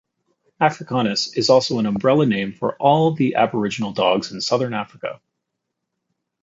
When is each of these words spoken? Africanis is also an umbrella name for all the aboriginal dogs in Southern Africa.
Africanis 0.59 1.37
is 1.37 1.51
also 1.51 1.77
an 1.77 1.85
umbrella 1.85 2.25
name 2.25 2.53
for 2.53 2.75
all 2.77 3.11
the 3.13 3.35
aboriginal 3.35 3.91
dogs 3.91 4.31
in 4.31 4.41
Southern 4.41 4.73
Africa. 4.73 5.21